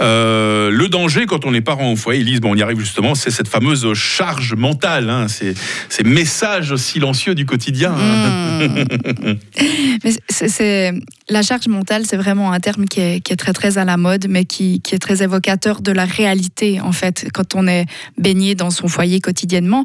Euh, 0.00 0.70
le 0.70 0.88
danger 0.88 1.26
quand 1.26 1.44
on 1.44 1.54
est 1.54 1.60
parent 1.60 1.92
au 1.92 1.96
foyer, 1.96 2.20
Elise, 2.20 2.40
bon, 2.40 2.52
on 2.52 2.56
y 2.56 2.62
arrive 2.62 2.80
justement, 2.80 3.14
c'est 3.14 3.30
cette 3.30 3.48
fameuse 3.48 3.92
charge 3.94 4.27
mentale, 4.56 5.10
hein, 5.10 5.28
ces, 5.28 5.54
ces 5.88 6.04
messages 6.04 6.76
silencieux 6.76 7.34
du 7.34 7.46
quotidien. 7.46 7.94
hein. 7.94 8.58
Mais 10.04 10.12
c'est 10.28 10.92
la 11.28 11.42
charge 11.42 11.68
mentale, 11.68 12.04
c'est 12.06 12.16
vraiment 12.16 12.52
un 12.52 12.60
terme 12.60 12.86
qui 12.86 13.00
est, 13.00 13.20
qui 13.20 13.32
est 13.32 13.36
très 13.36 13.52
très 13.52 13.78
à 13.78 13.84
la 13.84 13.96
mode, 13.96 14.26
mais 14.28 14.44
qui, 14.44 14.80
qui 14.80 14.94
est 14.94 14.98
très 14.98 15.22
évocateur 15.22 15.82
de 15.82 15.92
la 15.92 16.04
réalité 16.04 16.80
en 16.80 16.92
fait. 16.92 17.26
Quand 17.32 17.54
on 17.54 17.66
est 17.66 17.86
baigné 18.16 18.54
dans 18.54 18.70
son 18.70 18.88
foyer 18.88 19.20
quotidiennement, 19.20 19.84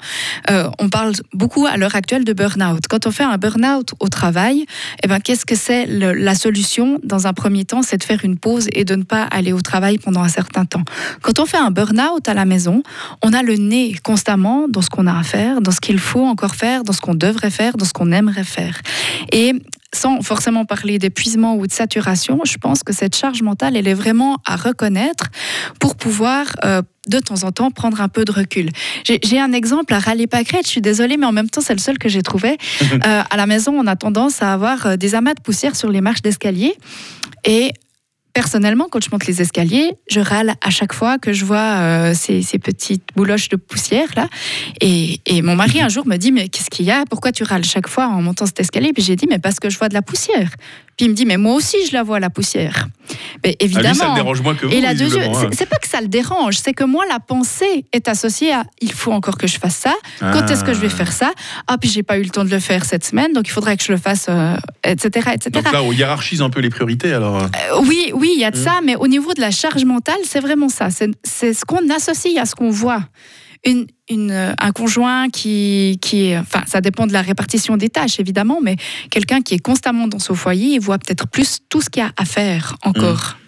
Euh, 0.50 0.70
on 0.80 0.90
parle 0.90 1.14
beaucoup 1.34 1.66
à 1.66 1.78
l'heure 1.78 1.96
actuelle 1.96 2.26
de 2.26 2.34
burn-out. 2.34 2.84
Quand 2.90 3.08
on 3.08 3.12
fait 3.12 3.24
un 3.24 3.38
burn-out 3.38 3.94
au 4.00 4.10
travail, 4.10 4.66
eh 5.04 5.08
ben 5.08 5.20
qu'est-ce 5.20 5.46
que 5.46 5.56
c'est 5.56 5.86
la 5.86 6.36
solution 6.36 7.00
Dans 7.04 7.28
un 7.28 7.34
premier 7.34 7.66
temps, 7.66 7.82
c'est 7.82 7.98
de 7.98 8.04
faire 8.04 8.24
une 8.24 8.38
pause 8.38 8.68
et 8.74 8.84
de 8.84 8.96
ne 8.96 9.04
pas 9.04 9.24
aller 9.24 9.54
au 9.54 9.62
travail 9.62 9.98
pendant 9.98 10.22
un 10.22 10.30
certain 10.30 10.66
temps. 10.66 10.84
Quand 11.22 11.40
on 11.40 11.46
fait 11.46 11.58
un 11.58 11.72
burn-out 11.72 12.28
à 12.28 12.34
la 12.34 12.46
maison, 12.46 12.84
on 13.22 13.32
a 13.34 13.42
le 13.42 13.56
nez 13.56 13.96
constamment 14.04 14.68
dans 14.68 14.82
ce 14.82 14.90
qu'on 14.90 15.08
a 15.08 15.18
à 15.18 15.24
faire, 15.24 15.62
dans 15.62 15.72
ce 15.72 15.80
qu'il 15.80 16.00
faut 16.00 16.26
encore 16.26 16.56
faire, 16.56 16.84
dans 16.84 16.94
ce 16.94 17.02
qu'on 17.02 17.16
devrait 17.16 17.52
faire, 17.52 17.78
dans 17.78 17.86
ce 17.86 17.94
qu'on 17.94 18.12
aimerait 18.12 18.44
faire. 18.44 18.76
Et 19.32 19.54
sans 19.94 20.22
forcément 20.22 20.66
parler 20.66 21.00
d'épuisement 21.00 21.56
ou 21.56 21.68
de 21.68 21.72
saturation, 21.72 22.42
je 22.44 22.58
pense 22.58 22.84
que 22.84 22.94
cette 22.94 23.16
charge 23.16 23.42
mentale, 23.42 23.78
elle 23.78 23.88
est 23.88 23.94
vraiment 23.94 24.38
à 24.46 24.56
reconnaître 24.56 25.28
pour 25.80 25.96
pouvoir 25.96 26.48
euh, 26.64 26.82
de 27.08 27.20
temps 27.20 27.44
en 27.44 27.52
temps 27.52 27.72
prendre 27.72 28.02
un 28.02 28.08
peu 28.08 28.26
de 28.26 28.32
recul. 28.32 28.70
J'ai 29.06 29.40
un 29.40 29.52
exemple 29.52 29.94
à 29.94 30.00
râler 30.00 30.28
pâquerette, 30.28 30.66
je 30.66 30.72
suis 30.72 30.82
désolée, 30.82 31.18
mais 31.18 31.26
en 31.26 31.32
même 31.32 31.50
temps, 31.50 31.62
c'est 31.62 31.74
le 31.74 31.80
seul 31.80 31.98
que 31.98 32.10
j'ai 32.10 32.22
trouvé. 32.22 32.58
Euh, 33.06 33.24
à 33.30 33.38
la 33.38 33.48
maison, 33.48 33.74
on 33.76 33.88
a 33.88 33.96
tendance 33.96 34.42
à 34.42 34.54
avoir 34.54 34.86
euh, 34.86 34.96
des 34.98 35.16
amas 35.16 35.34
de 35.34 35.42
poussière 35.42 35.76
sur 35.76 35.90
les 35.90 36.00
marches 36.00 36.22
d'escalier. 36.22 36.76
Et 37.44 37.72
personnellement, 38.34 38.88
quand 38.90 39.04
je 39.04 39.10
monte 39.12 39.26
les 39.28 39.42
escaliers, 39.42 39.94
je 40.10 40.20
râle 40.20 40.56
à 40.62 40.70
chaque 40.70 40.94
fois 40.94 41.18
que 41.20 41.34
je 41.34 41.46
vois 41.46 41.58
euh, 41.58 42.14
ces, 42.16 42.42
ces, 42.42 42.60
petites 42.60 43.04
bouloches 43.16 43.50
de 43.50 43.56
poussière 43.56 44.08
là. 44.16 44.28
Et, 44.82 45.22
et 45.26 45.42
mon 45.42 45.56
mari 45.56 45.82
un 45.82 45.90
jour 45.90 46.08
me 46.08 46.18
dit 46.18 46.32
mais 46.32 46.50
qu'est-ce 46.50 46.70
qu'il 46.70 46.86
y 46.86 46.92
a? 46.92 47.06
Pourquoi 47.10 47.32
tu 47.32 47.44
râles 47.44 47.64
chaque 47.64 47.88
fois 47.88 48.08
en 48.08 48.22
montant 48.22 48.46
cet 48.46 48.60
escalier? 48.60 48.92
Puis 48.94 49.04
j'ai 49.04 49.16
dit 49.16 49.28
mais 49.30 49.40
parce 49.40 49.60
que 49.60 49.70
je 49.70 49.78
vois 49.78 49.90
de 49.90 49.94
la 49.94 50.02
poussière. 50.02 50.50
Puis 50.98 51.08
il 51.08 51.10
me 51.10 51.16
dit 51.16 51.26
mais 51.26 51.38
moi 51.38 51.56
aussi 51.56 51.78
je 51.88 51.94
la 51.94 52.04
vois 52.04 52.20
la 52.20 52.30
poussière. 52.30 52.88
Mais 53.44 53.56
évidemment. 53.60 53.88
Ah, 53.88 53.92
lui, 53.92 54.00
ça 54.00 54.08
le 54.10 54.16
dérange 54.16 54.42
moins 54.42 54.56
que 54.56 54.66
vous. 54.66 54.72
Et 54.72 54.82
la 54.82 54.94
deuxième, 54.94 55.32
c'est 55.52 55.68
pas 55.68 55.78
que 55.78 55.88
ça 55.88 56.02
le 56.02 56.08
dérange, 56.08 56.58
c'est 56.58 56.74
que 56.74 56.84
moi 56.84 57.04
la 57.10 57.20
pensée 57.20 57.86
est 57.92 58.08
associée 58.08 58.54
à 58.54 58.64
il 58.82 58.94
faut 58.94 59.12
encore 59.12 59.38
que 59.38 59.48
je 59.48 59.60
fasse 59.60 59.76
ça. 59.76 59.94
Quand 60.20 60.50
est-ce 60.50 60.64
que 60.64 60.74
je 60.74 60.80
vais 60.80 60.90
faire 60.90 61.12
ça? 61.12 61.32
Ah 61.68 61.78
puis 61.78 61.90
j'ai 61.90 62.04
pas 62.04 62.18
eu 62.18 62.24
le 62.24 62.30
temps 62.30 62.46
de 62.46 62.50
le 62.50 62.60
faire 62.60 62.86
cette 62.86 63.06
semaine, 63.06 63.34
donc 63.34 63.48
il 63.48 63.52
faudrait 63.52 63.78
que 63.78 63.84
je 63.84 63.92
le 63.92 63.98
fasse, 63.98 64.28
euh, 64.30 64.56
etc., 64.84 65.30
etc. 65.34 65.50
Donc 65.52 65.72
là, 65.72 65.84
on 65.84 65.92
hiérarchise 65.92 66.42
un 66.42 66.50
peu 66.50 66.62
les 66.62 66.70
priorités 66.70 67.14
alors. 67.14 67.44
Euh, 67.44 67.82
oui, 67.82 68.12
oui, 68.14 68.23
il 68.34 68.40
y 68.40 68.46
a 68.46 68.52
de 68.52 68.58
mmh. 68.58 68.64
ça, 68.64 68.80
mais 68.84 68.96
au 68.96 69.08
niveau 69.08 69.34
de 69.34 69.42
la 69.42 69.52
charge 69.52 69.84
mentale, 69.86 70.20
c'est 70.24 70.40
vraiment 70.40 70.70
ça. 70.70 70.90
C'est 70.92 71.54
ce 71.54 71.66
qu'on 71.66 71.90
associe 71.90 72.38
à 72.38 72.46
ce 72.46 72.56
qu'on 72.56 72.70
voit. 72.70 73.04
Une, 73.66 73.88
une, 74.10 74.54
un 74.60 74.72
conjoint 74.74 75.30
qui, 75.30 75.98
qui 76.02 76.26
est, 76.26 76.38
enfin, 76.38 76.64
ça 76.68 76.82
dépend 76.82 77.08
de 77.08 77.14
la 77.14 77.22
répartition 77.22 77.78
des 77.78 77.90
tâches 77.90 78.20
évidemment, 78.20 78.60
mais 78.62 78.76
quelqu'un 79.10 79.42
qui 79.42 79.54
est 79.54 79.60
constamment 79.60 80.08
dans 80.08 80.20
son 80.20 80.36
foyer, 80.36 80.76
il 80.76 80.82
voit 80.82 80.98
peut-être 80.98 81.28
plus 81.28 81.60
tout 81.70 81.80
ce 81.80 81.90
qu'il 81.90 82.04
y 82.04 82.06
a 82.06 82.12
à 82.18 82.26
faire 82.26 82.76
encore. 82.84 83.38
Mmh. 83.40 83.43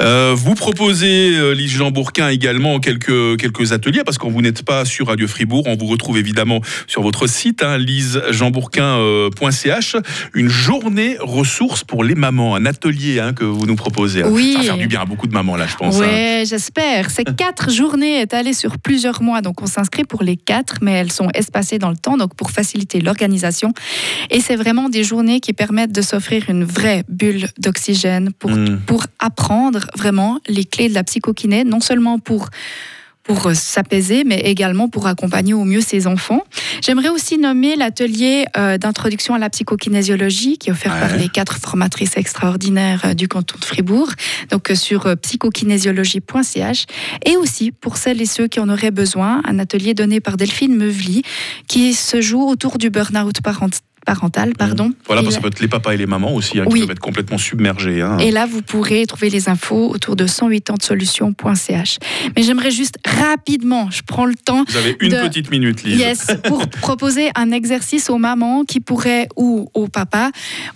Euh, 0.00 0.34
vous 0.36 0.54
proposez, 0.54 1.34
euh, 1.34 1.52
Lise 1.52 1.72
Jean 1.72 1.90
Bourquin, 1.90 2.28
également 2.28 2.80
quelques, 2.80 3.38
quelques 3.38 3.72
ateliers, 3.72 4.02
parce 4.04 4.18
que 4.18 4.26
vous 4.26 4.42
n'êtes 4.42 4.62
pas 4.62 4.84
sur 4.84 5.08
Radio 5.08 5.26
Fribourg, 5.26 5.64
on 5.66 5.76
vous 5.76 5.86
retrouve 5.86 6.18
évidemment 6.18 6.60
sur 6.86 7.02
votre 7.02 7.26
site, 7.26 7.62
hein, 7.62 7.78
lisejeanbourquin.ch, 7.78 9.96
une 10.34 10.48
journée 10.48 11.16
ressources 11.20 11.84
pour 11.84 12.04
les 12.04 12.14
mamans, 12.14 12.54
un 12.54 12.66
atelier 12.66 13.20
hein, 13.20 13.32
que 13.32 13.44
vous 13.44 13.66
nous 13.66 13.76
proposez. 13.76 14.24
Oui. 14.24 14.52
Ça 14.52 14.58
va 14.58 14.64
faire 14.64 14.78
du 14.78 14.86
bien 14.86 15.00
à 15.00 15.04
beaucoup 15.04 15.26
de 15.26 15.32
mamans, 15.32 15.56
là, 15.56 15.66
je 15.66 15.76
pense. 15.76 15.98
Oui, 15.98 16.06
hein. 16.06 16.44
j'espère. 16.46 17.10
Ces 17.10 17.24
quatre 17.36 17.70
journées 17.70 18.20
étalées 18.20 18.54
sur 18.54 18.78
plusieurs 18.78 19.22
mois, 19.22 19.40
donc 19.40 19.62
on 19.62 19.66
s'inscrit 19.66 20.04
pour 20.04 20.22
les 20.22 20.36
quatre, 20.36 20.76
mais 20.82 20.92
elles 20.92 21.12
sont 21.12 21.28
espacées 21.34 21.78
dans 21.78 21.90
le 21.90 21.96
temps, 21.96 22.16
donc 22.16 22.34
pour 22.34 22.50
faciliter 22.50 23.00
l'organisation. 23.00 23.72
Et 24.30 24.40
c'est 24.40 24.56
vraiment 24.56 24.88
des 24.88 25.04
journées 25.04 25.40
qui 25.40 25.52
permettent 25.52 25.92
de 25.92 26.02
s'offrir 26.02 26.44
une 26.48 26.64
vraie 26.64 27.04
bulle 27.08 27.48
d'oxygène 27.58 28.30
pour, 28.38 28.50
mmh. 28.50 28.80
pour 28.86 29.04
apprendre 29.18 29.39
apprendre 29.40 29.86
vraiment 29.96 30.38
les 30.48 30.64
clés 30.64 30.88
de 30.88 30.94
la 30.94 31.02
psychokiné, 31.02 31.64
non 31.64 31.80
seulement 31.80 32.18
pour 32.18 32.48
pour 33.22 33.46
euh, 33.46 33.54
s'apaiser, 33.54 34.24
mais 34.24 34.40
également 34.40 34.88
pour 34.88 35.06
accompagner 35.06 35.52
au 35.52 35.64
mieux 35.64 35.82
ses 35.82 36.06
enfants. 36.06 36.42
J'aimerais 36.82 37.10
aussi 37.10 37.36
nommer 37.36 37.76
l'atelier 37.76 38.46
euh, 38.56 38.78
d'introduction 38.78 39.34
à 39.34 39.38
la 39.38 39.50
psychokinésiologie 39.50 40.56
qui 40.56 40.70
est 40.70 40.72
offert 40.72 40.98
par 40.98 41.16
les 41.16 41.28
quatre 41.28 41.58
formatrices 41.58 42.16
extraordinaires 42.16 43.02
euh, 43.04 43.14
du 43.14 43.28
canton 43.28 43.56
de 43.60 43.64
Fribourg, 43.64 44.10
donc 44.50 44.70
sur 44.74 45.14
psychokinésiologie.ch, 45.16 46.86
et 47.26 47.36
aussi 47.36 47.72
pour 47.72 47.98
celles 47.98 48.22
et 48.22 48.26
ceux 48.26 48.48
qui 48.48 48.58
en 48.58 48.68
auraient 48.68 48.90
besoin, 48.90 49.42
un 49.44 49.58
atelier 49.58 49.92
donné 49.92 50.20
par 50.20 50.36
Delphine 50.36 50.74
Meuvely 50.74 51.22
qui 51.68 51.92
se 51.92 52.20
joue 52.20 52.42
autour 52.48 52.78
du 52.78 52.88
burn-out 52.90 53.42
parental 53.42 53.80
parentale, 54.04 54.54
pardon. 54.58 54.92
Voilà, 55.06 55.22
parce 55.22 55.34
que 55.34 55.34
ça 55.34 55.40
peut 55.40 55.48
être 55.48 55.60
les 55.60 55.68
papas 55.68 55.92
et 55.92 55.96
les 55.96 56.06
mamans 56.06 56.34
aussi 56.34 56.58
hein, 56.58 56.64
qui 56.66 56.80
peuvent 56.80 56.90
être 56.90 56.98
complètement 56.98 57.38
submergés. 57.38 58.00
Hein. 58.02 58.18
Et 58.18 58.30
là, 58.30 58.46
vous 58.46 58.62
pourrez 58.62 59.06
trouver 59.06 59.30
les 59.30 59.48
infos 59.48 59.90
autour 59.90 60.16
de 60.16 60.26
180solutions.ch. 60.26 61.98
Mais 62.36 62.42
j'aimerais 62.42 62.70
juste 62.70 62.96
rapidement, 63.04 63.90
je 63.90 64.02
prends 64.06 64.26
le 64.26 64.34
temps. 64.34 64.64
Vous 64.68 64.76
avez 64.76 64.96
une 65.00 65.10
petite 65.10 65.50
minute, 65.50 65.82
Lise. 65.82 65.98
Yes, 65.98 66.26
pour 66.44 66.68
proposer 66.80 67.30
un 67.34 67.50
exercice 67.50 68.10
aux 68.10 68.18
mamans 68.18 68.64
qui 68.64 68.80
pourraient, 68.80 69.28
ou 69.36 69.70
aux 69.74 69.88
papas, 69.88 70.30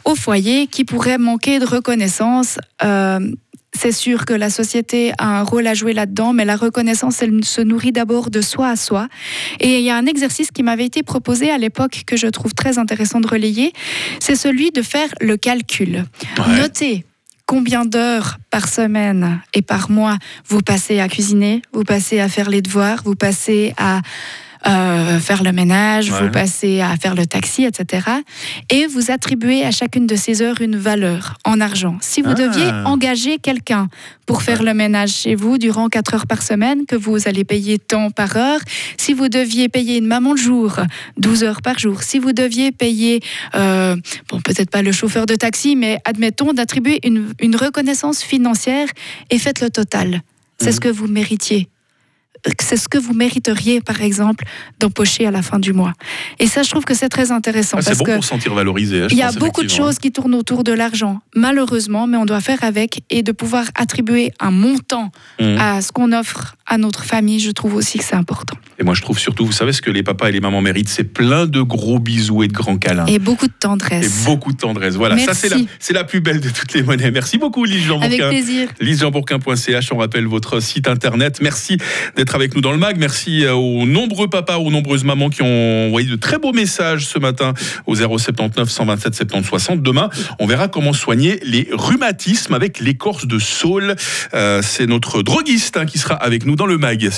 au 0.04 0.14
foyer, 0.14 0.66
qui 0.66 0.85
pourraient 0.85 1.19
manquer 1.19 1.59
de 1.59 1.66
reconnaissance. 1.66 2.59
Euh, 2.83 3.21
c'est 3.76 3.93
sûr 3.93 4.25
que 4.25 4.33
la 4.33 4.50
société 4.50 5.12
a 5.19 5.38
un 5.40 5.43
rôle 5.43 5.66
à 5.66 5.75
jouer 5.75 5.93
là-dedans, 5.93 6.33
mais 6.33 6.45
la 6.45 6.57
reconnaissance, 6.57 7.23
elle 7.23 7.45
se 7.45 7.61
nourrit 7.61 7.93
d'abord 7.93 8.31
de 8.31 8.40
soi 8.40 8.69
à 8.69 8.76
soi. 8.76 9.09
Et 9.61 9.78
il 9.78 9.85
y 9.85 9.90
a 9.90 9.97
un 9.97 10.07
exercice 10.07 10.50
qui 10.50 10.62
m'avait 10.62 10.87
été 10.87 11.02
proposé 11.02 11.50
à 11.50 11.59
l'époque 11.59 12.04
que 12.07 12.16
je 12.16 12.26
trouve 12.26 12.54
très 12.54 12.78
intéressant 12.78 13.21
de 13.21 13.26
relayer, 13.26 13.73
c'est 14.21 14.37
celui 14.37 14.71
de 14.71 14.83
faire 14.83 15.09
le 15.21 15.37
calcul. 15.37 16.04
Notez 16.59 17.04
combien 17.47 17.85
d'heures 17.85 18.38
par 18.50 18.69
semaine 18.69 19.40
et 19.52 19.62
par 19.62 19.90
mois 19.90 20.16
vous 20.49 20.61
passez 20.61 21.00
à 21.00 21.09
cuisiner, 21.09 21.62
vous 21.73 21.85
passez 21.85 22.21
à 22.21 22.28
faire 22.28 22.49
les 22.49 22.62
devoirs, 22.62 23.02
vous 23.04 23.16
passez 23.16 23.75
à 23.76 24.00
euh, 24.66 25.18
faire 25.18 25.42
le 25.42 25.52
ménage, 25.52 26.11
vous 26.11 26.30
passez 26.30 26.80
à 26.80 26.97
faire 26.97 27.14
le 27.14 27.26
taxi, 27.26 27.64
etc. 27.64 28.09
Et 28.71 28.87
vous 28.87 29.11
attribuez 29.11 29.64
à 29.64 29.71
chacune 29.71 30.06
de 30.06 30.16
ces 30.16 30.40
heures 30.40 30.61
une 30.61 30.76
valeur 30.76 31.37
en 31.44 31.61
argent. 31.61 31.99
Si 32.00 32.23
vous 32.23 32.30
ah. 32.30 32.35
deviez 32.35 32.71
engager 32.85 33.38
quelqu'un 33.38 33.88
pour 34.26 34.42
faire 34.42 34.62
le 34.62 34.73
ménage 34.73 35.11
chez 35.11 35.35
vous 35.35 35.59
durant 35.59 35.88
4 35.88 36.14
heures 36.14 36.26
par 36.26 36.42
semaine, 36.42 36.87
que 36.87 36.97
vous 36.97 37.28
allez 37.28 37.44
payer 37.44 37.78
tant 37.78 38.11
par 38.11 38.37
heure, 38.37 38.61
si 38.97 39.12
vous 39.12 39.28
deviez 39.28 39.68
payer 39.68 39.99
une 39.99 40.06
maman 40.06 40.33
le 40.33 40.40
jour, 40.40 40.76
12 41.18 41.44
heures 41.44 41.62
par 41.62 41.78
jour, 41.78 42.02
si 42.02 42.18
vous 42.18 42.33
deviez 42.33 42.73
payer, 42.73 43.21
euh, 43.54 43.97
bon, 44.30 44.40
peut-être 44.40 44.71
pas 44.71 44.83
le 44.83 44.92
chauffeur 44.92 45.26
de 45.26 45.35
taxi, 45.35 45.76
mais 45.76 45.99
admettons 46.04 46.54
d'attribuer 46.54 47.00
une, 47.04 47.35
une 47.40 47.56
reconnaissance 47.56 48.23
financière 48.23 48.88
et 49.30 49.38
faites 49.38 49.61
le 49.61 49.68
total. 49.68 50.23
C'est 50.59 50.73
ce 50.73 50.76
mhm. 50.76 50.80
que 50.80 50.88
vous 50.88 51.06
méritiez 51.06 51.68
c'est 52.61 52.77
ce 52.77 52.89
que 52.89 52.99
vous 52.99 53.15
mériteriez, 53.15 53.81
par 53.81 54.03
exemple, 54.03 54.45
d'empocher 54.81 55.27
à 55.27 55.31
la 55.31 55.43
fin 55.43 55.59
du 55.59 55.73
mois. 55.73 55.93
Et 56.39 56.47
ça, 56.47 56.63
je 56.63 56.71
trouve 56.71 56.85
que 56.85 56.95
c'est 56.95 57.09
très 57.09 57.33
intéressant. 57.33 57.79
Ah, 57.79 57.83
c'est 57.83 57.99
bon 57.99 58.05
pour 58.05 58.25
se 58.25 58.31
sentir 58.31 58.55
valorisé. 58.55 59.03
Hein, 59.03 59.09
il 59.11 59.17
y 59.17 59.23
a 59.23 59.33
beaucoup 59.33 59.63
de 59.63 59.71
choses 59.71 59.99
qui 59.99 60.13
tournent 60.13 60.35
autour 60.35 60.65
de 60.65 60.73
l'argent, 60.73 61.21
malheureusement, 61.35 62.07
mais 62.07 62.17
on 62.17 62.25
doit 62.25 62.41
faire 62.41 62.63
avec 62.63 63.03
et 63.11 63.23
de 63.23 63.33
pouvoir 63.33 63.67
attribuer 63.75 64.33
un 64.41 64.51
montant 64.51 65.11
mmh. 65.41 65.57
à 65.59 65.83
ce 65.83 65.93
qu'on 65.93 66.13
offre 66.13 66.57
à 66.67 66.79
notre 66.79 67.05
famille, 67.05 67.41
je 67.41 67.51
trouve 67.51 67.75
aussi 67.75 67.99
que 67.99 68.05
c'est 68.05 68.17
important. 68.17 68.57
Et 68.79 68.85
moi, 68.85 68.95
je 68.95 69.03
trouve 69.03 69.19
surtout, 69.19 69.45
vous 69.45 69.53
savez, 69.53 69.73
ce 69.73 69.83
que 69.83 69.91
les 69.91 70.03
papas 70.03 70.29
et 70.29 70.33
les 70.33 70.41
mamans 70.41 70.63
méritent, 70.63 70.89
c'est 70.89 71.05
plein 71.05 71.47
de 71.47 71.61
gros 71.61 71.99
bisous 71.99 72.43
et 72.43 72.49
de 72.49 72.53
grands 72.53 72.79
câlins. 72.79 73.07
Et 73.07 73.19
beaucoup 73.19 73.47
de 73.47 73.53
tendresse. 73.53 74.23
Et 74.23 74.25
beaucoup 74.25 74.53
de 74.53 74.57
tendresse. 74.57 74.95
Voilà, 74.95 75.19
ça, 75.19 75.35
c'est 75.35 75.51
la, 75.51 75.59
la, 75.91 76.05
plus 76.05 76.21
belle 76.21 76.41
de 76.41 76.49
toutes 76.49 76.73
les 76.73 76.83
monnaies. 76.83 77.11
Merci 77.11 77.37
beaucoup, 77.39 77.65
Lise 77.65 77.85
Jean 77.85 78.01
Avec 78.01 78.19
plaisir. 78.19 78.69
LiseJeanBourquin.ch, 78.81 79.93
on 79.93 79.99
rappelle 79.99 80.27
votre 80.27 80.61
site 80.61 80.89
internet. 80.89 81.41
Merci 81.43 81.77
d'être 82.17 82.34
avec 82.35 82.55
nous 82.55 82.61
dans 82.61 82.73
le 82.73 82.79
mag. 82.79 82.99
Merci 82.99 83.45
euh, 83.45 83.55
aux 83.55 83.87
nombreux 83.87 84.29
papas, 84.29 84.59
aux 84.59 84.71
nombreuses 84.71 85.05
mamans 85.05 85.31
qui 85.31 85.43
ont 85.43 85.87
envoyé 85.87 86.09
de 86.09 86.17
très 86.17 86.38
beaux 86.38 86.53
messages 86.53 87.07
ce 87.07 87.19
matin 87.19 87.55
au 87.87 87.95
079 87.95 88.69
127 88.69 89.14
70 89.14 89.47
60. 89.47 89.83
Demain, 89.83 90.11
on 90.41 90.47
verra 90.47 90.69
comment 90.69 90.93
soigner 90.93 91.38
les 91.45 91.69
rhumatismes 91.73 92.55
avec 92.55 92.81
l'écorce 92.81 93.26
de 93.26 93.38
saule. 93.38 93.95
Euh, 94.35 94.62
c'est 94.62 94.87
notre 94.87 95.23
droguiste 95.23 95.76
hein, 95.76 95.87
qui 95.87 95.99
sera 95.99 96.14
avec 96.14 96.45
nous 96.45 96.57
dans 96.57 96.67
le 96.67 96.76
mag 96.76 97.09